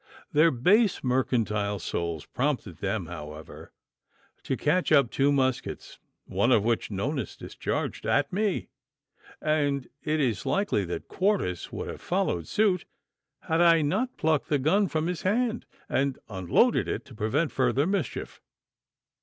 [0.31, 3.71] Their base mercantile souls prompted them, however,
[4.41, 8.69] to catch up two muskets, one of which Nonus discharged at me,
[9.39, 12.85] and it is likely that Quartus would have followed suit
[13.41, 17.85] had I not plucked the gun from his hand and unloaded it to prevent further
[17.85, 18.41] mischief.